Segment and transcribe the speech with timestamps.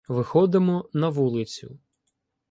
[0.07, 1.79] Виходимо на вулицю.